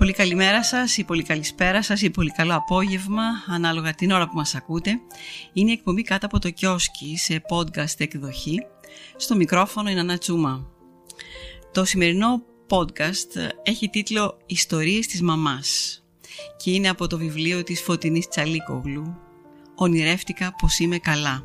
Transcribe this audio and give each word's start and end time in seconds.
Πολύ 0.00 0.12
καλημέρα 0.12 0.64
σας 0.64 0.96
ή 0.96 1.04
πολύ 1.04 1.22
καλησπέρα 1.22 1.82
σας 1.82 2.02
ή 2.02 2.10
πολύ 2.10 2.30
καλό 2.30 2.54
απόγευμα, 2.54 3.22
ανάλογα 3.46 3.94
την 3.94 4.10
ώρα 4.10 4.28
που 4.28 4.36
μας 4.36 4.54
ακούτε. 4.54 5.00
Είναι 5.52 5.70
η 5.70 5.72
εκπομπή 5.72 6.02
κάτω 6.02 6.26
από 6.26 6.38
το 6.38 6.50
κιόσκι 6.50 7.16
σε 7.16 7.42
podcast 7.48 7.94
εκδοχή. 7.98 8.58
Στο 9.16 9.36
μικρόφωνο 9.36 9.90
είναι 9.90 10.00
Ανά 10.00 10.18
Το 11.72 11.84
σημερινό 11.84 12.42
podcast 12.68 13.50
έχει 13.62 13.88
τίτλο 13.88 14.38
«Ιστορίες 14.46 15.06
της 15.06 15.22
μαμάς» 15.22 16.02
και 16.56 16.70
είναι 16.70 16.88
από 16.88 17.06
το 17.06 17.18
βιβλίο 17.18 17.62
της 17.62 17.80
Φωτεινής 17.82 18.28
Τσαλίκογλου 18.28 19.18
«Ονειρεύτηκα 19.74 20.54
πως 20.60 20.78
είμαι 20.78 20.98
καλά». 20.98 21.42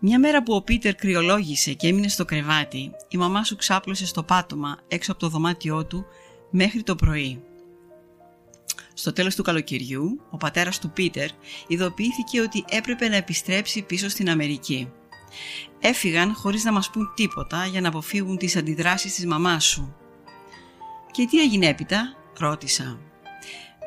Μια 0.00 0.18
μέρα 0.18 0.42
που 0.42 0.54
ο 0.54 0.62
Πίτερ 0.62 0.94
κρυολόγησε 0.94 1.72
και 1.72 1.88
έμεινε 1.88 2.08
στο 2.08 2.24
κρεβάτι, 2.24 2.90
η 3.08 3.16
μαμά 3.16 3.44
σου 3.44 3.56
ξάπλωσε 3.56 4.06
στο 4.06 4.22
πάτωμα 4.22 4.78
έξω 4.88 5.10
από 5.10 5.20
το 5.20 5.28
δωμάτιό 5.28 5.86
του 5.86 6.06
μέχρι 6.50 6.82
το 6.82 6.94
πρωί. 6.94 7.42
Στο 8.94 9.12
τέλος 9.12 9.34
του 9.34 9.42
καλοκαιριού, 9.42 10.20
ο 10.30 10.36
πατέρας 10.36 10.78
του 10.78 10.90
Πίτερ 10.90 11.28
ειδοποιήθηκε 11.66 12.40
ότι 12.40 12.64
έπρεπε 12.68 13.08
να 13.08 13.16
επιστρέψει 13.16 13.82
πίσω 13.82 14.08
στην 14.08 14.30
Αμερική. 14.30 14.88
Έφυγαν 15.80 16.34
χωρίς 16.34 16.64
να 16.64 16.72
μας 16.72 16.90
πούν 16.90 17.12
τίποτα 17.14 17.66
για 17.66 17.80
να 17.80 17.88
αποφύγουν 17.88 18.36
τις 18.36 18.56
αντιδράσεις 18.56 19.14
της 19.14 19.26
μαμάς 19.26 19.64
σου. 19.64 19.96
«Και 21.10 21.26
τι 21.30 21.40
έγινε 21.40 21.66
έπειτα» 21.66 22.16
ρώτησα. 22.38 22.98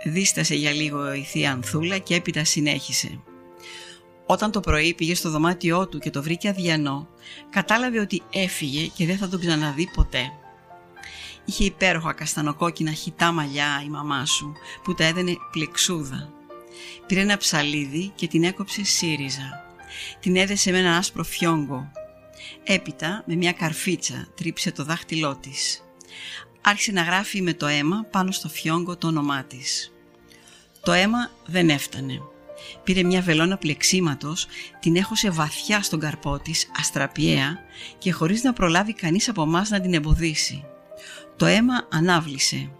Δίστασε 0.04 0.56
για 0.56 0.72
λίγο 0.72 1.14
η 1.14 1.24
θεία 1.24 1.52
Ανθούλα 1.52 1.98
και 1.98 2.16
έπειτα 2.16 2.44
συνέχισε. 2.44 3.20
Όταν 4.26 4.52
το 4.52 4.60
πρωί 4.60 4.94
πήγε 4.94 5.16
στο 5.16 5.30
δωμάτιό 5.30 5.88
του 5.88 6.00
και 6.00 6.10
το 6.10 6.24
βρήκε 6.24 6.50
αδιανό, 6.50 7.08
κατάλαβε 7.50 8.00
ότι 8.00 8.22
έφυγε 8.34 8.88
και 8.88 9.06
δεν 9.06 9.18
θα 9.18 9.30
τον 9.30 9.40
ξαναδεί 9.40 9.90
ποτέ. 9.96 10.32
Είχε 11.46 11.64
υπέροχα 11.64 12.14
καστανοκόκκινα 12.14 12.92
χιτά 12.92 13.32
μαλλιά 13.32 13.82
η 13.86 13.90
μαμά 13.90 14.26
σου 14.26 14.54
που 14.84 14.94
τα 14.94 15.04
έδαινε 15.04 15.38
πλεξούδα. 15.52 16.34
Πήρε 17.08 17.22
ένα 17.22 17.38
ψαλίδι 17.38 18.12
και 18.16 18.28
την 18.28 18.44
έκοψε 18.44 18.84
σύριζα. 18.84 19.64
Την 20.20 20.36
έδεσε 20.36 20.72
με 20.72 20.78
ένα 20.78 20.98
άσπρο 20.98 21.24
φιόγκο. 21.24 21.92
Έπειτα 22.64 23.24
με 23.26 23.36
μια 23.36 23.52
καρφίτσα 23.52 24.28
τρίψε 24.36 24.72
το 24.72 24.84
δάχτυλό 24.84 25.36
της. 25.36 25.84
Άρχισε 26.62 26.92
να 26.92 27.02
γράφει 27.02 27.42
με 27.42 27.54
το 27.54 27.68
αίμα 27.68 28.06
πάνω 28.12 28.32
στο 28.32 28.50
φιόγκο 28.50 28.98
το 28.98 29.08
όνομά 29.08 29.44
της. 29.44 29.92
Το 30.84 30.92
αίμα 30.92 31.32
δεν 31.46 31.70
έφτανε. 31.70 32.22
Πήρε 32.84 33.04
μια 33.04 33.22
βελόνα 33.22 33.58
πλεξίματος, 33.58 34.48
την 34.80 34.96
έχωσε 34.96 35.30
βαθιά 35.30 35.82
στον 35.82 36.00
καρπό 36.00 36.40
της, 36.40 36.72
αστραπιαία 36.80 37.60
και 37.98 38.12
χωρίς 38.12 38.44
να 38.44 38.54
προλάβει 38.54 38.94
κανείς 38.94 39.30
από 39.30 39.42
εμάς 39.42 39.70
να 39.70 39.82
την 39.82 39.94
εμποδίσει. 39.94 40.66
Το 41.42 41.48
αίμα 41.48 41.88
ανάβλησε. 41.92 42.72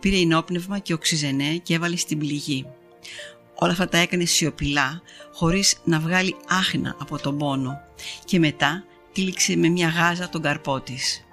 Πήρε 0.00 0.16
ενόπνευμα 0.16 0.78
και 0.78 0.92
οξυζενέ 0.92 1.56
και 1.56 1.74
έβαλε 1.74 1.96
στην 1.96 2.18
πληγή. 2.18 2.66
Όλα 3.54 3.72
αυτά 3.72 3.88
τα 3.88 3.98
έκανε 3.98 4.24
σιωπηλά, 4.24 5.02
χωρίς 5.32 5.76
να 5.84 6.00
βγάλει 6.00 6.36
άχνα 6.48 6.96
από 7.00 7.18
τον 7.18 7.38
πόνο 7.38 7.80
και 8.24 8.38
μετά 8.38 8.84
τύλιξε 9.12 9.56
με 9.56 9.68
μια 9.68 9.88
γάζα 9.88 10.28
τον 10.28 10.42
καρπό 10.42 10.80
της. 10.80 11.24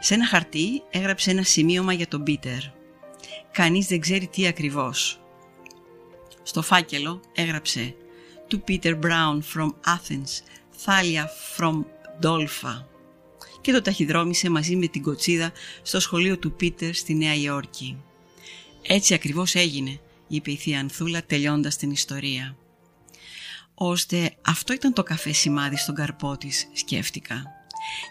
Σε 0.00 0.14
ένα 0.14 0.26
χαρτί 0.26 0.82
έγραψε 0.90 1.30
ένα 1.30 1.42
σημείωμα 1.42 1.92
για 1.92 2.08
τον 2.08 2.22
Πίτερ. 2.22 2.60
Κανείς 3.52 3.86
δεν 3.86 4.00
ξέρει 4.00 4.26
τι 4.26 4.46
ακριβώς. 4.46 5.20
Στο 6.42 6.62
φάκελο 6.62 7.20
έγραψε 7.34 7.94
«To 8.50 8.56
Peter 8.68 8.98
Brown 9.00 9.40
from 9.54 9.70
Athens, 9.86 10.42
Thalia 10.84 11.24
from 11.56 11.84
Dolpha» 12.22 12.88
και 13.60 13.72
το 13.72 13.82
ταχυδρόμησε 13.82 14.50
μαζί 14.50 14.76
με 14.76 14.86
την 14.86 15.02
κοτσίδα 15.02 15.52
στο 15.82 16.00
σχολείο 16.00 16.38
του 16.38 16.52
Πίτερ 16.52 16.94
στη 16.94 17.14
Νέα 17.14 17.34
Υόρκη. 17.34 17.96
Έτσι 18.82 19.14
ακριβώς 19.14 19.54
έγινε, 19.54 20.00
είπε 20.28 20.50
η 20.50 20.56
θεία 20.56 20.80
Ανθούλα 20.80 21.22
τελειώντας 21.24 21.76
την 21.76 21.90
ιστορία. 21.90 22.56
Ώστε 23.74 24.34
αυτό 24.44 24.72
ήταν 24.72 24.92
το 24.92 25.02
καφέ 25.02 25.32
σημάδι 25.32 25.76
στον 25.76 25.94
καρπό 25.94 26.36
της, 26.36 26.68
σκέφτηκα. 26.72 27.42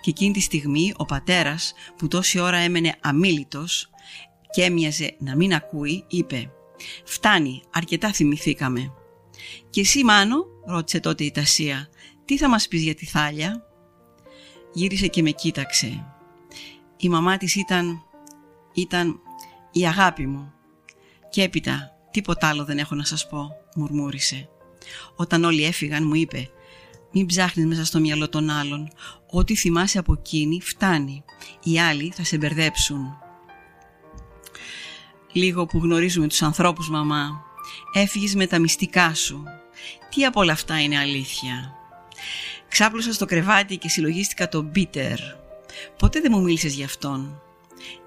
Και 0.02 0.10
εκείνη 0.10 0.34
τη 0.34 0.40
στιγμή 0.40 0.94
ο 0.98 1.06
πατέρας 1.06 1.74
που 1.98 2.08
τόση 2.08 2.40
ώρα 2.40 2.58
έμενε 2.58 2.96
αμήλυτος 3.02 3.90
και 4.54 4.64
έμοιαζε 4.64 5.16
να 5.20 5.36
μην 5.36 5.54
ακούει, 5.54 6.04
είπε 6.08 6.52
«Φτάνει, 7.04 7.62
αρκετά 7.72 8.14
θυμηθήκαμε». 8.14 8.92
«Και 9.70 9.82
εσύ 9.82 10.04
Μάνο», 10.04 10.46
ρώτησε 10.66 11.00
τότε 11.00 11.24
η 11.24 11.32
Τασία, 11.32 11.90
«τι 12.26 12.38
θα 12.38 12.50
μας 12.50 12.68
πεις 12.68 12.82
για 12.84 12.96
τη 12.96 13.06
Θάλια» 13.06 13.69
γύρισε 14.80 15.08
και 15.08 15.22
με 15.22 15.32
κοίταξε. 15.32 16.06
Η 16.98 17.10
μαμά 17.10 17.38
της 17.38 17.56
ήταν, 17.56 18.04
ήταν 18.74 19.20
η 19.72 19.88
αγάπη 19.88 20.28
μου. 20.28 20.54
Και 21.30 21.44
έπειτα 21.44 21.92
τίποτα 22.12 22.48
άλλο 22.48 22.66
δεν 22.66 22.78
έχω 22.78 22.96
να 22.96 23.04
σας 23.04 23.28
πω, 23.28 23.50
μουρμούρισε. 23.76 24.50
Όταν 25.16 25.44
όλοι 25.44 25.64
έφυγαν 25.64 26.08
μου 26.08 26.14
είπε 26.16 26.50
«Μην 27.12 27.26
ψάχνεις 27.26 27.66
μέσα 27.66 27.86
στο 27.86 28.00
μυαλό 28.00 28.30
των 28.30 28.50
άλλων. 28.50 28.88
Ό,τι 29.30 29.56
θυμάσαι 29.56 30.00
από 30.00 30.14
εκείνη 30.14 30.62
φτάνει. 30.62 31.24
Οι 31.64 31.80
άλλοι 31.80 32.12
θα 32.16 32.24
σε 32.24 32.38
μπερδέψουν». 32.38 33.18
Λίγο 35.32 35.66
που 35.66 35.78
γνωρίζουμε 35.78 36.28
τους 36.28 36.42
ανθρώπους 36.42 36.90
μαμά. 36.90 37.42
Έφυγες 37.94 38.36
με 38.36 38.48
τα 38.48 38.60
μυστικά 38.60 39.14
σου. 39.14 39.44
Τι 40.10 40.26
από 40.26 40.40
όλα 40.40 40.52
αυτά 40.52 40.82
είναι 40.82 40.98
αλήθεια. 40.98 41.79
Ξάπλωσα 42.70 43.14
στο 43.14 43.26
κρεβάτι 43.26 43.78
και 43.78 43.90
συλλογίστηκα 43.90 44.50
τον 44.50 44.72
Πίτερ. 44.72 45.18
Ποτέ 45.98 46.20
δεν 46.20 46.32
μου 46.36 46.42
μίλησες 46.42 46.74
γι' 46.74 46.84
αυτόν. 46.84 47.42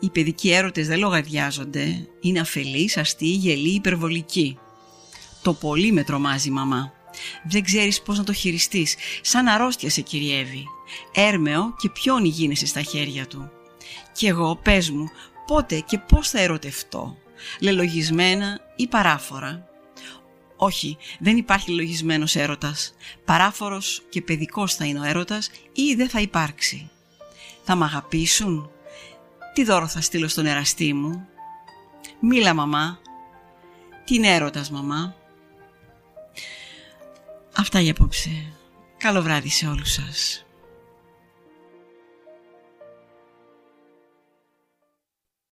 Οι 0.00 0.11
παιδικοί 0.11 0.50
έρωτες 0.53 0.87
δεν 0.87 0.99
λογαριάζονται. 0.99 2.09
Είναι 2.20 2.41
αφελείς, 2.41 2.97
αστείοι, 2.97 3.37
γελοί, 3.41 3.75
υπερβολικοί. 3.75 4.59
Το 5.43 5.53
πολύ 5.53 5.93
με 5.93 6.05
τρομάζει 6.05 6.50
μαμά. 6.50 6.93
Δεν 7.44 7.62
ξέρεις 7.62 8.03
πώς 8.03 8.19
να 8.19 8.25
το 8.25 8.32
χειριστείς. 8.32 8.97
Σαν 9.20 9.49
αρρώστια 9.49 9.91
σε 9.91 10.00
κυριεύει. 10.00 10.65
Έρμεο 11.15 11.75
και 11.79 11.88
ποιον 11.88 12.25
γίνεσαι 12.25 12.67
στα 12.67 12.82
χέρια 12.82 13.26
του. 13.26 13.50
Κι 14.12 14.26
εγώ, 14.26 14.56
πες 14.62 14.91
μου, 14.91 15.11
πότε 15.47 15.81
και 15.81 15.99
πώς 15.99 16.29
θα 16.29 16.41
ερωτευτώ. 16.41 17.17
Λελογισμένα 17.61 18.61
ή 18.76 18.87
παράφορα. 18.87 19.67
Όχι, 20.64 20.97
δεν 21.19 21.37
υπάρχει 21.37 21.70
λογισμένος 21.70 22.37
έρωτας. 22.37 22.94
Παράφορος 23.25 24.03
και 24.09 24.23
παιδικός 24.23 24.75
θα 24.75 24.85
είναι 24.85 25.00
ο 25.00 25.05
έρωτας 25.05 25.50
ή 25.73 25.94
δεν 25.94 26.09
θα 26.09 26.20
υπάρξει. 26.20 26.91
Θα 27.64 27.75
μ' 27.75 27.82
αγαπήσουν; 27.82 28.70
Τι 29.55 29.64
δώρο 29.64 29.88
θα 29.88 30.00
στείλω 30.00 30.29
στον 30.29 30.47
εραστή 30.47 30.93
μου; 30.93 31.26
Μίλα 32.20 32.55
μαμά. 32.55 32.99
Τι 34.05 34.14
είναι 34.14 34.29
έρωτας 34.35 34.70
μαμά; 34.70 35.14
Αυτά 37.56 37.81
για 37.81 37.91
απόψε. 37.91 38.53
Καλό 38.97 39.23
βράδυ 39.23 39.49
σε 39.49 39.67
όλους 39.67 39.93
σας. 39.93 40.47